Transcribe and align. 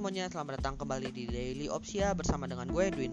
semuanya, 0.00 0.32
selamat 0.32 0.64
datang 0.64 0.80
kembali 0.80 1.12
di 1.12 1.28
Daily 1.28 1.68
Opsia 1.68 2.16
bersama 2.16 2.48
dengan 2.48 2.72
gue 2.72 2.88
Edwin. 2.88 3.12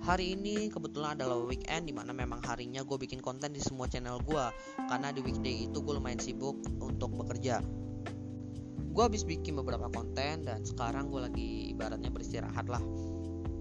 Hari 0.00 0.32
ini 0.32 0.72
kebetulan 0.72 1.20
adalah 1.20 1.36
weekend 1.44 1.84
di 1.84 1.92
mana 1.92 2.16
memang 2.16 2.40
harinya 2.48 2.80
gue 2.80 2.96
bikin 2.96 3.20
konten 3.20 3.52
di 3.52 3.60
semua 3.60 3.84
channel 3.84 4.16
gue. 4.24 4.40
Karena 4.88 5.12
di 5.12 5.20
weekday 5.20 5.68
itu 5.68 5.84
gue 5.84 6.00
lumayan 6.00 6.16
sibuk 6.16 6.56
untuk 6.80 7.12
bekerja. 7.20 7.60
Gue 8.88 9.02
habis 9.04 9.28
bikin 9.28 9.52
beberapa 9.60 9.92
konten 9.92 10.48
dan 10.48 10.64
sekarang 10.64 11.12
gue 11.12 11.28
lagi 11.28 11.76
ibaratnya 11.76 12.08
beristirahat 12.08 12.72
lah. 12.72 12.80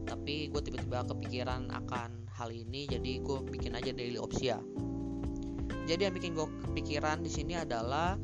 Tapi 0.08 0.48
gue 0.56 0.62
tiba-tiba 0.64 1.04
kepikiran 1.04 1.68
akan 1.68 2.32
hal 2.32 2.48
ini 2.48 2.88
jadi 2.88 3.20
gue 3.20 3.44
bikin 3.44 3.76
aja 3.76 3.92
Daily 3.92 4.16
Opsia 4.16 4.64
Jadi 5.84 6.08
yang 6.08 6.16
bikin 6.16 6.32
gue 6.32 6.48
kepikiran 6.64 7.28
di 7.28 7.28
sini 7.28 7.60
adalah 7.60 8.16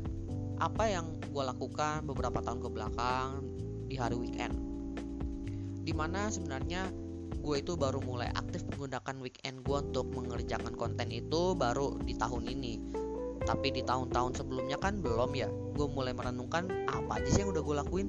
apa 0.56 0.84
yang 0.88 1.20
gue 1.28 1.44
lakukan 1.44 2.08
beberapa 2.08 2.40
tahun 2.40 2.64
ke 2.64 2.68
belakang 2.72 3.51
di 3.92 4.00
hari 4.00 4.16
weekend. 4.16 4.56
Di 5.84 5.92
mana 5.92 6.32
sebenarnya 6.32 6.88
gue 7.44 7.56
itu 7.60 7.76
baru 7.76 8.00
mulai 8.00 8.32
aktif 8.32 8.64
menggunakan 8.72 9.20
weekend 9.20 9.60
gue 9.68 9.78
untuk 9.84 10.08
mengerjakan 10.16 10.72
konten 10.72 11.12
itu 11.12 11.52
baru 11.52 12.00
di 12.00 12.16
tahun 12.16 12.48
ini. 12.48 12.80
Tapi 13.44 13.68
di 13.68 13.84
tahun-tahun 13.84 14.40
sebelumnya 14.40 14.80
kan 14.80 15.04
belum 15.04 15.36
ya 15.36 15.52
gue 15.76 15.86
mulai 15.92 16.16
merenungkan 16.16 16.88
apa 16.88 17.20
aja 17.20 17.28
sih 17.28 17.44
yang 17.44 17.52
udah 17.52 17.60
gue 17.60 17.76
lakuin. 17.84 18.08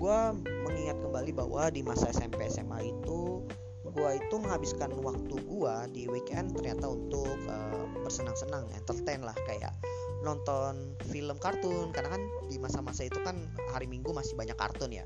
Gue 0.00 0.18
mengingat 0.66 0.98
kembali 0.98 1.30
bahwa 1.30 1.70
di 1.70 1.86
masa 1.86 2.10
SMP 2.10 2.50
SMA 2.50 2.90
itu 2.90 3.46
gue 3.90 4.10
itu 4.16 4.34
menghabiskan 4.38 4.90
waktu 4.98 5.34
gue 5.34 5.74
di 5.94 6.02
weekend 6.10 6.56
ternyata 6.56 6.88
untuk 6.90 7.36
uh, 7.46 7.84
bersenang-senang 8.02 8.70
entertain 8.74 9.20
lah 9.20 9.34
kayak 9.44 9.74
nonton 10.20 10.94
film 11.08 11.36
kartun 11.40 11.92
karena 11.96 12.12
kan 12.12 12.22
di 12.48 12.60
masa-masa 12.60 13.08
itu 13.08 13.16
kan 13.24 13.36
hari 13.72 13.88
Minggu 13.88 14.12
masih 14.12 14.36
banyak 14.36 14.56
kartun 14.56 14.92
ya. 14.92 15.04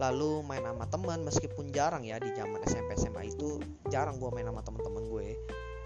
Lalu 0.00 0.42
main 0.42 0.64
sama 0.64 0.88
teman 0.90 1.22
meskipun 1.22 1.70
jarang 1.70 2.02
ya 2.02 2.18
di 2.18 2.32
zaman 2.34 2.58
SMP 2.66 2.98
SMA 2.98 3.30
itu 3.30 3.62
jarang 3.92 4.18
gue 4.18 4.30
main 4.32 4.48
sama 4.48 4.64
teman-teman 4.64 5.04
gue. 5.06 5.28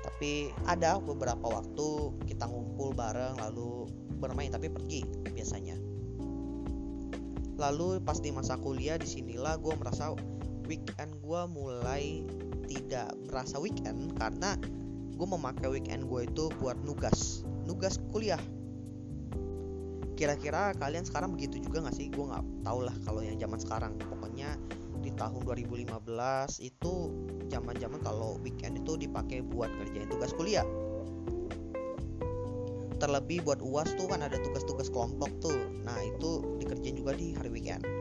Tapi 0.06 0.55
ada 0.64 1.03
beberapa 1.03 1.45
waktu 1.45 1.89
kita 2.31 2.47
ngumpul 2.48 2.95
bareng 2.95 3.36
lalu 3.42 3.91
bermain 4.23 4.48
tapi 4.48 4.70
pergi 4.70 5.05
biasanya. 5.34 5.77
Lalu 7.59 7.98
pas 8.06 8.23
di 8.23 8.31
masa 8.31 8.55
kuliah 8.55 8.97
di 8.97 9.05
sinilah 9.05 9.59
gue 9.59 9.75
merasa 9.75 10.14
weekend 10.70 11.19
gue 11.20 11.42
mulai 11.51 12.23
tidak 12.70 13.12
berasa 13.27 13.59
weekend 13.59 14.14
karena 14.14 14.55
gue 15.19 15.27
memakai 15.27 15.66
weekend 15.66 16.06
gue 16.06 16.30
itu 16.30 16.47
buat 16.62 16.78
nugas. 16.86 17.42
Nugas 17.66 17.98
kuliah. 18.14 18.38
Kira-kira 20.14 20.70
kalian 20.78 21.02
sekarang 21.02 21.34
begitu 21.34 21.58
juga 21.58 21.83
gak 21.91 21.98
sih? 21.98 22.06
Gue 22.11 22.30
nggak 22.30 22.62
tau 22.62 22.86
lah 22.86 22.94
kalau 23.02 23.27
yang 23.27 23.34
zaman 23.39 23.58
sekarang. 23.58 23.92
Pokoknya 23.98 24.55
di 25.02 25.11
tahun 25.19 25.42
2015 25.42 25.91
itu 26.62 26.94
zaman-zaman 27.50 27.98
kalau 28.02 28.39
weekend 28.42 28.78
itu 28.78 28.94
dipakai 28.94 29.42
buat 29.42 29.70
kerjain 29.83 30.06
tugas 30.06 30.30
kuliah. 30.34 30.66
Terlebih 32.98 33.46
buat 33.46 33.62
uas 33.62 33.94
tuh 33.94 34.11
kan 34.11 34.27
ada 34.27 34.39
tugas-tugas 34.42 34.91
kelompok 34.91 35.30
tuh. 35.39 35.58
Nah 35.86 35.98
itu 36.02 36.58
dikerjain 36.62 36.98
juga 36.98 37.14
di 37.14 37.34
hari 37.34 37.50
weekend 37.50 37.98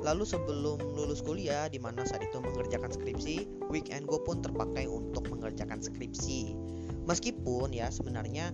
Lalu 0.00 0.24
sebelum 0.24 0.80
lulus 0.96 1.20
kuliah, 1.20 1.68
di 1.68 1.76
mana 1.76 2.08
saat 2.08 2.24
itu 2.24 2.40
mengerjakan 2.40 2.88
skripsi, 2.88 3.68
weekend 3.68 4.08
gue 4.08 4.16
pun 4.24 4.40
terpakai 4.40 4.88
untuk 4.88 5.28
mengerjakan 5.28 5.84
skripsi. 5.84 6.56
Meskipun 7.04 7.76
ya 7.76 7.92
sebenarnya 7.92 8.48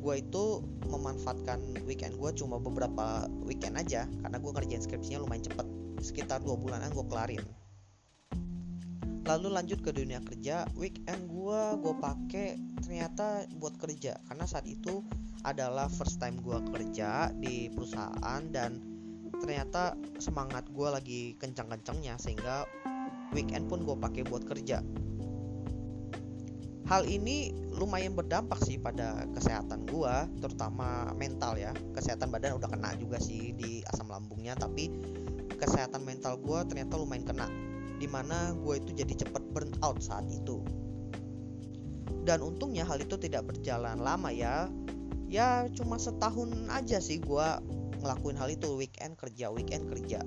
gue 0.00 0.14
itu 0.16 0.64
memanfaatkan 0.88 1.84
weekend 1.84 2.16
gue 2.16 2.30
cuma 2.32 2.56
beberapa 2.56 3.28
weekend 3.44 3.76
aja, 3.76 4.08
karena 4.24 4.36
gue 4.40 4.50
ngerjain 4.56 4.80
skripsinya 4.80 5.20
lumayan 5.20 5.44
cepet, 5.44 5.66
sekitar 6.00 6.40
dua 6.40 6.56
bulanan 6.56 6.88
gue 6.96 7.04
kelarin. 7.04 7.44
Lalu 9.28 9.48
lanjut 9.52 9.84
ke 9.84 9.92
dunia 9.92 10.24
kerja, 10.24 10.64
weekend 10.72 11.28
gue 11.28 11.62
gue 11.84 11.94
pakai 12.00 12.56
ternyata 12.80 13.44
buat 13.60 13.76
kerja, 13.76 14.16
karena 14.24 14.48
saat 14.48 14.64
itu 14.64 15.04
adalah 15.44 15.92
first 15.92 16.16
time 16.16 16.40
gue 16.40 16.56
kerja 16.72 17.28
di 17.36 17.68
perusahaan 17.68 18.42
dan 18.48 18.97
ternyata 19.40 19.94
semangat 20.18 20.66
gue 20.70 20.88
lagi 20.88 21.20
kencang-kencangnya 21.38 22.18
sehingga 22.18 22.66
weekend 23.32 23.68
pun 23.68 23.84
gue 23.84 23.96
pakai 23.96 24.22
buat 24.26 24.44
kerja. 24.44 24.82
Hal 26.88 27.04
ini 27.04 27.52
lumayan 27.76 28.16
berdampak 28.16 28.64
sih 28.64 28.80
pada 28.80 29.28
kesehatan 29.36 29.84
gue 29.92 30.14
terutama 30.40 31.12
mental 31.20 31.60
ya. 31.60 31.76
Kesehatan 31.92 32.32
badan 32.32 32.56
udah 32.56 32.68
kena 32.72 32.96
juga 32.96 33.20
sih 33.20 33.52
di 33.52 33.84
asam 33.92 34.08
lambungnya 34.08 34.56
tapi 34.56 34.88
kesehatan 35.60 36.00
mental 36.08 36.40
gue 36.40 36.58
ternyata 36.64 36.96
lumayan 36.96 37.28
kena 37.28 37.46
di 38.00 38.08
mana 38.08 38.56
gue 38.56 38.80
itu 38.80 39.04
jadi 39.04 39.26
cepet 39.26 39.42
burn 39.52 39.68
out 39.84 40.00
saat 40.00 40.24
itu. 40.32 40.64
Dan 42.24 42.40
untungnya 42.40 42.88
hal 42.88 43.04
itu 43.04 43.20
tidak 43.20 43.52
berjalan 43.52 44.00
lama 44.00 44.32
ya. 44.32 44.72
Ya 45.28 45.68
cuma 45.76 46.00
setahun 46.00 46.48
aja 46.72 47.04
sih 47.04 47.20
gue 47.20 47.48
ngelakuin 48.00 48.36
hal 48.38 48.48
itu 48.50 48.68
weekend 48.74 49.18
kerja 49.18 49.50
weekend 49.50 49.90
kerja. 49.90 50.20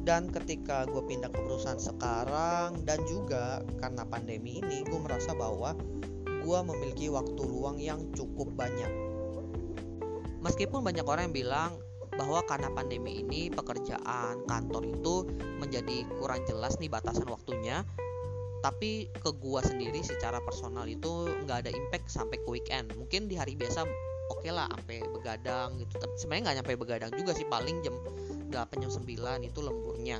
Dan 0.00 0.32
ketika 0.32 0.88
gue 0.88 1.04
pindah 1.04 1.28
ke 1.28 1.40
perusahaan 1.44 1.78
sekarang 1.78 2.82
dan 2.88 3.04
juga 3.04 3.60
karena 3.78 4.02
pandemi 4.08 4.64
ini 4.64 4.80
gue 4.88 5.00
merasa 5.00 5.36
bahwa 5.36 5.76
gue 6.24 6.58
memiliki 6.64 7.12
waktu 7.12 7.42
luang 7.44 7.76
yang 7.76 8.08
cukup 8.16 8.48
banyak. 8.56 8.88
Meskipun 10.40 10.80
banyak 10.80 11.04
orang 11.04 11.28
yang 11.28 11.36
bilang 11.36 11.70
bahwa 12.16 12.40
karena 12.48 12.72
pandemi 12.72 13.22
ini 13.22 13.52
pekerjaan 13.52 14.44
kantor 14.48 14.82
itu 14.88 15.28
menjadi 15.60 16.08
kurang 16.16 16.42
jelas 16.48 16.80
nih 16.80 16.88
batasan 16.88 17.28
waktunya 17.28 17.84
tapi 18.60 19.08
ke 19.08 19.30
gua 19.40 19.64
sendiri 19.64 20.04
secara 20.04 20.36
personal 20.44 20.84
itu 20.84 21.32
nggak 21.48 21.64
ada 21.64 21.72
impact 21.72 22.12
sampai 22.12 22.36
ke 22.36 22.48
weekend. 22.48 22.92
Mungkin 22.92 23.26
di 23.26 23.40
hari 23.40 23.56
biasa 23.56 23.88
oke 24.40 24.48
okay 24.48 24.56
lah 24.56 24.72
sampai 24.72 25.04
begadang 25.04 25.76
gitu. 25.76 26.00
Tapi 26.00 26.14
sebenarnya 26.16 26.42
nggak 26.48 26.56
nyampe 26.64 26.72
begadang 26.80 27.10
juga 27.12 27.36
sih 27.36 27.44
paling 27.44 27.76
jam 27.84 27.92
8 28.48 28.80
jam 28.80 28.88
9 28.88 29.44
itu 29.44 29.60
lemburnya. 29.60 30.18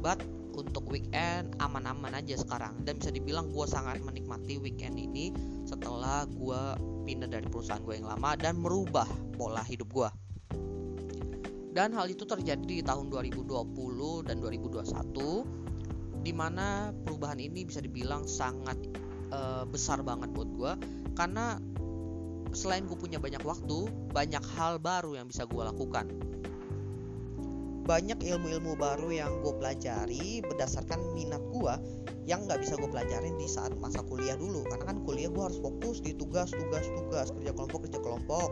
But 0.00 0.24
untuk 0.56 0.88
weekend 0.88 1.52
aman-aman 1.60 2.16
aja 2.16 2.40
sekarang. 2.40 2.88
Dan 2.88 2.96
bisa 2.96 3.12
dibilang 3.12 3.52
gue 3.52 3.68
sangat 3.68 4.00
menikmati 4.00 4.56
weekend 4.56 4.96
ini 4.96 5.36
setelah 5.68 6.24
gue 6.24 6.60
pindah 7.04 7.28
dari 7.28 7.44
perusahaan 7.52 7.84
gue 7.84 8.00
yang 8.00 8.08
lama 8.08 8.32
dan 8.40 8.56
merubah 8.56 9.06
pola 9.36 9.60
hidup 9.60 9.92
gue 9.92 10.08
dan 11.72 11.96
hal 11.96 12.04
itu 12.04 12.28
terjadi 12.28 12.60
di 12.60 12.84
tahun 12.84 13.08
2020 13.08 14.28
dan 14.28 14.36
2021 14.44 16.20
di 16.22 16.32
mana 16.36 16.92
perubahan 16.92 17.40
ini 17.40 17.64
bisa 17.64 17.80
dibilang 17.80 18.28
sangat 18.28 18.76
uh, 19.32 19.64
besar 19.64 20.04
banget 20.04 20.30
buat 20.36 20.48
gue 20.52 20.72
karena 21.16 21.56
selain 22.52 22.84
gue 22.84 22.96
punya 22.96 23.16
banyak 23.16 23.40
waktu, 23.42 23.88
banyak 24.12 24.44
hal 24.56 24.76
baru 24.78 25.16
yang 25.16 25.26
bisa 25.28 25.48
gue 25.48 25.62
lakukan. 25.64 26.06
Banyak 27.82 28.22
ilmu-ilmu 28.22 28.78
baru 28.78 29.10
yang 29.10 29.42
gue 29.42 29.52
pelajari 29.58 30.38
berdasarkan 30.46 31.02
minat 31.16 31.42
gue 31.50 31.74
yang 32.30 32.46
nggak 32.46 32.62
bisa 32.62 32.78
gue 32.78 32.86
pelajarin 32.86 33.34
di 33.34 33.50
saat 33.50 33.74
masa 33.82 34.06
kuliah 34.06 34.38
dulu. 34.38 34.62
Karena 34.70 34.94
kan 34.94 35.02
kuliah 35.02 35.32
gue 35.32 35.42
harus 35.42 35.58
fokus 35.58 35.98
di 35.98 36.14
tugas, 36.14 36.54
tugas, 36.54 36.86
tugas, 36.86 37.34
kerja 37.34 37.50
kelompok, 37.50 37.90
kerja 37.90 37.98
kelompok, 37.98 38.50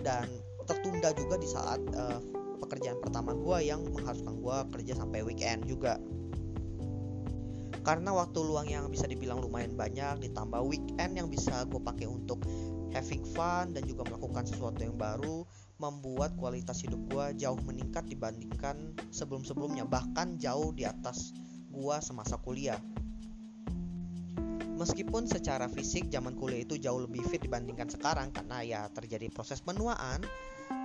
dan 0.00 0.24
tertunda 0.64 1.12
juga 1.12 1.36
di 1.36 1.48
saat 1.48 1.80
uh, 1.92 2.20
pekerjaan 2.64 2.98
pertama 3.04 3.36
gue 3.36 3.58
yang 3.68 3.84
mengharuskan 3.84 4.40
gue 4.40 4.56
kerja 4.72 4.92
sampai 4.96 5.20
weekend 5.24 5.64
juga 5.68 6.00
karena 7.88 8.12
waktu 8.12 8.44
luang 8.44 8.68
yang 8.68 8.84
bisa 8.92 9.08
dibilang 9.08 9.40
lumayan 9.40 9.72
banyak 9.72 10.28
ditambah 10.28 10.60
weekend 10.60 11.16
yang 11.16 11.32
bisa 11.32 11.64
gue 11.64 11.80
pakai 11.80 12.04
untuk 12.04 12.44
having 12.92 13.24
fun 13.24 13.76
dan 13.76 13.84
juga 13.84 14.08
melakukan 14.08 14.44
sesuatu 14.48 14.80
yang 14.80 14.96
baru 14.96 15.44
membuat 15.78 16.34
kualitas 16.34 16.82
hidup 16.82 16.98
gue 17.10 17.46
jauh 17.46 17.58
meningkat 17.62 18.06
dibandingkan 18.08 18.96
sebelum-sebelumnya 19.14 19.86
bahkan 19.86 20.34
jauh 20.40 20.74
di 20.74 20.88
atas 20.88 21.32
gue 21.70 21.96
semasa 22.02 22.40
kuliah 22.40 22.78
Meskipun 24.78 25.26
secara 25.26 25.66
fisik 25.66 26.06
zaman 26.06 26.38
kuliah 26.38 26.62
itu 26.62 26.78
jauh 26.78 27.02
lebih 27.02 27.26
fit 27.26 27.42
dibandingkan 27.42 27.90
sekarang 27.90 28.30
karena 28.30 28.62
ya 28.62 28.80
terjadi 28.94 29.26
proses 29.26 29.58
penuaan, 29.58 30.22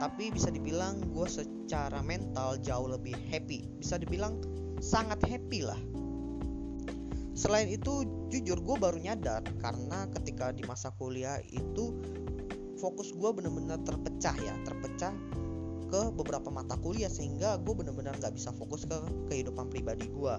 tapi 0.01 0.33
bisa 0.33 0.49
dibilang 0.49 0.97
gue 1.13 1.29
secara 1.29 2.01
mental 2.01 2.57
jauh 2.57 2.89
lebih 2.89 3.13
happy. 3.29 3.69
Bisa 3.77 4.01
dibilang 4.01 4.41
sangat 4.81 5.21
happy 5.29 5.61
lah 5.61 5.77
selain 7.33 7.69
itu 7.69 8.05
jujur 8.29 8.61
gue 8.61 8.75
baru 8.77 8.97
nyadar 9.01 9.41
karena 9.61 10.05
ketika 10.17 10.53
di 10.53 10.61
masa 10.69 10.93
kuliah 10.97 11.41
itu 11.49 11.97
fokus 12.77 13.13
gue 13.13 13.29
bener-bener 13.33 13.81
terpecah 13.81 14.37
ya 14.37 14.53
terpecah 14.65 15.13
ke 15.89 16.01
beberapa 16.13 16.49
mata 16.49 16.77
kuliah 16.81 17.09
sehingga 17.09 17.57
gue 17.61 17.73
bener-bener 17.73 18.13
nggak 18.17 18.33
bisa 18.33 18.53
fokus 18.53 18.85
ke 18.85 18.97
kehidupan 19.29 19.69
pribadi 19.69 20.09
gue 20.09 20.35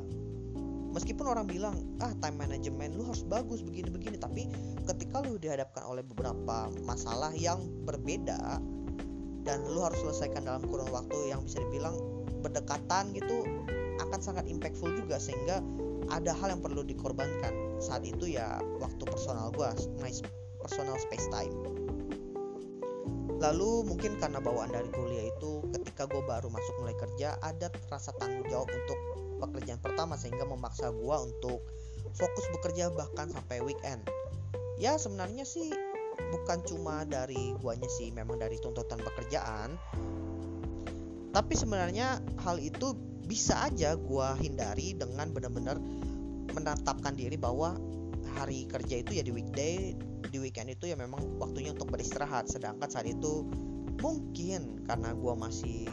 meskipun 0.95 1.27
orang 1.27 1.51
bilang 1.51 1.83
ah 1.99 2.15
time 2.23 2.39
management 2.39 2.95
lu 2.95 3.03
harus 3.03 3.27
bagus 3.27 3.63
begini-begini 3.67 4.15
tapi 4.15 4.47
ketika 4.87 5.23
lu 5.27 5.35
dihadapkan 5.39 5.83
oleh 5.83 6.07
beberapa 6.07 6.71
masalah 6.87 7.35
yang 7.35 7.59
berbeda 7.83 8.63
dan 9.43 9.59
lu 9.67 9.83
harus 9.83 9.99
selesaikan 10.01 10.47
dalam 10.47 10.63
kurun 10.71 10.89
waktu 10.95 11.35
yang 11.35 11.43
bisa 11.43 11.59
dibilang 11.59 11.99
berdekatan 12.41 13.11
gitu 13.15 13.43
akan 13.99 14.21
sangat 14.23 14.47
impactful 14.47 14.91
juga 14.95 15.19
sehingga 15.19 15.59
ada 16.11 16.33
hal 16.37 16.59
yang 16.59 16.63
perlu 16.65 16.85
dikorbankan. 16.85 17.79
Saat 17.81 18.05
itu 18.05 18.37
ya 18.37 18.61
waktu 18.81 19.03
personal 19.07 19.53
gua 19.53 19.73
nice 20.01 20.25
personal 20.61 20.97
space 20.97 21.29
time. 21.29 21.55
Lalu 23.45 23.85
mungkin 23.85 24.17
karena 24.17 24.41
bawaan 24.41 24.73
dari 24.73 24.89
kuliah 24.89 25.29
itu 25.29 25.69
ketika 25.77 26.09
gue 26.09 26.23
baru 26.25 26.49
masuk 26.49 26.75
mulai 26.81 26.97
kerja 26.97 27.37
ada 27.45 27.69
rasa 27.93 28.17
tanggung 28.17 28.47
jawab 28.49 28.73
untuk 28.73 28.99
pekerjaan 29.45 29.77
pertama 29.85 30.17
sehingga 30.17 30.49
memaksa 30.49 30.89
gue 30.89 31.17
untuk 31.29 31.61
fokus 32.17 32.47
bekerja 32.57 32.89
bahkan 32.95 33.29
sampai 33.29 33.61
weekend. 33.61 34.01
Ya 34.81 34.97
sebenarnya 34.97 35.45
sih 35.45 35.69
bukan 36.33 36.63
cuma 36.65 37.05
dari 37.05 37.53
guanya 37.61 37.91
sih 37.91 38.09
memang 38.15 38.41
dari 38.41 38.57
tuntutan 38.57 39.03
pekerjaan. 39.03 39.77
Tapi 41.35 41.55
sebenarnya 41.59 42.23
hal 42.47 42.63
itu 42.63 42.95
bisa 43.25 43.67
aja 43.67 43.97
gue 43.97 44.29
hindari 44.41 44.95
dengan 44.95 45.33
benar-benar 45.33 45.81
menetapkan 46.53 47.17
diri 47.17 47.41
bahwa 47.41 47.75
hari 48.37 48.69
kerja 48.69 49.01
itu 49.01 49.21
ya 49.21 49.25
di 49.25 49.33
weekday 49.33 49.97
di 50.29 50.39
weekend 50.41 50.73
itu 50.73 50.91
ya 50.91 50.97
memang 50.97 51.41
waktunya 51.41 51.73
untuk 51.73 51.93
beristirahat 51.93 52.49
sedangkan 52.51 52.89
saat 52.91 53.09
itu 53.09 53.47
mungkin 54.01 54.85
karena 54.85 55.17
gue 55.17 55.35
masih 55.37 55.89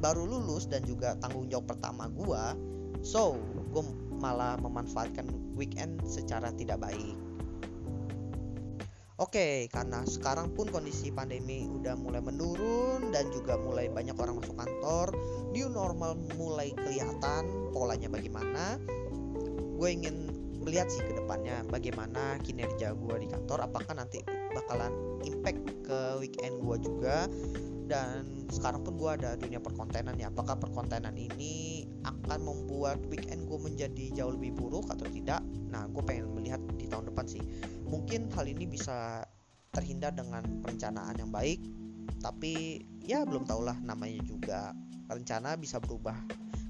baru 0.00 0.24
lulus 0.24 0.64
dan 0.64 0.80
juga 0.88 1.16
tanggung 1.20 1.50
jawab 1.52 1.68
pertama 1.68 2.08
gue 2.08 2.44
So, 3.00 3.40
gue 3.72 3.84
malah 4.20 4.60
memanfaatkan 4.60 5.56
weekend 5.56 6.04
secara 6.04 6.52
tidak 6.52 6.84
baik. 6.84 7.16
Oke, 9.20 9.68
karena 9.68 10.00
sekarang 10.08 10.56
pun 10.56 10.72
kondisi 10.72 11.12
pandemi 11.12 11.68
udah 11.68 11.92
mulai 11.92 12.24
menurun 12.24 13.12
dan 13.12 13.28
juga 13.28 13.60
mulai 13.60 13.92
banyak 13.92 14.16
orang 14.16 14.40
masuk 14.40 14.56
kantor, 14.56 15.12
new 15.52 15.68
normal 15.68 16.16
mulai 16.40 16.72
kelihatan 16.72 17.68
polanya 17.68 18.08
bagaimana. 18.08 18.80
Gue 19.76 19.92
ingin 19.92 20.32
melihat 20.64 20.88
sih 20.88 21.04
ke 21.04 21.12
depannya 21.12 21.60
bagaimana 21.68 22.40
kinerja 22.40 22.96
gue 22.96 23.14
di 23.20 23.28
kantor, 23.28 23.68
apakah 23.68 23.92
nanti 23.92 24.24
bakalan 24.56 25.20
impact 25.28 25.68
ke 25.84 26.00
weekend 26.16 26.56
gue 26.64 26.76
juga 26.80 27.28
dan 27.90 28.46
sekarang 28.48 28.86
pun 28.86 28.94
gue 28.94 29.10
ada 29.10 29.34
dunia 29.34 29.58
perkontenan 29.58 30.14
ya 30.14 30.30
apakah 30.30 30.54
perkontenan 30.54 31.18
ini 31.18 31.82
akan 32.06 32.38
membuat 32.38 33.02
weekend 33.10 33.50
gue 33.50 33.58
menjadi 33.58 34.14
jauh 34.14 34.30
lebih 34.38 34.54
buruk 34.54 34.86
atau 34.94 35.10
tidak 35.10 35.42
nah 35.66 35.90
gue 35.90 36.02
pengen 36.06 36.30
melihat 36.30 36.62
mungkin 38.10 38.26
hal 38.34 38.50
ini 38.50 38.66
bisa 38.66 39.22
terhindar 39.70 40.10
dengan 40.10 40.42
perencanaan 40.66 41.14
yang 41.14 41.30
baik 41.30 41.62
tapi 42.18 42.82
ya 43.06 43.22
belum 43.22 43.46
tahulah 43.46 43.78
namanya 43.86 44.18
juga 44.26 44.74
rencana 45.06 45.54
bisa 45.54 45.78
berubah 45.78 46.18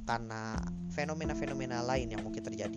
karena 0.04 0.52
fenomena-fenomena 0.92 1.80
lain 1.80 2.12
yang 2.12 2.20
mungkin 2.20 2.44
terjadi. 2.44 2.76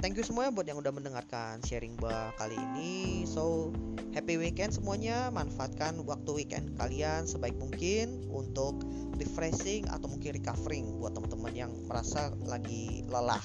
Thank 0.00 0.16
you 0.16 0.24
semuanya 0.24 0.56
buat 0.56 0.64
yang 0.64 0.80
udah 0.80 0.88
mendengarkan 0.96 1.60
sharing 1.60 2.00
bah 2.00 2.32
kali 2.40 2.56
ini. 2.56 3.28
So 3.28 3.76
happy 4.16 4.40
weekend 4.40 4.72
semuanya. 4.72 5.28
Manfaatkan 5.28 6.00
waktu 6.08 6.40
weekend 6.40 6.72
kalian 6.80 7.28
sebaik 7.28 7.60
mungkin 7.60 8.24
untuk 8.32 8.80
refreshing 9.20 9.84
atau 9.92 10.08
mungkin 10.08 10.40
recovering 10.40 11.04
buat 11.04 11.12
teman-teman 11.12 11.52
yang 11.52 11.72
merasa 11.84 12.32
lagi 12.48 13.04
lelah 13.12 13.44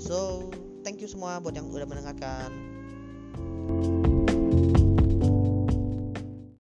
so 0.00 0.48
thank 0.82 1.00
you 1.00 1.08
semua 1.08 1.38
buat 1.40 1.56
yang 1.56 1.68
udah 1.68 1.86
mendengarkan. 1.88 2.50
thank 3.68 3.84
you 3.86 3.99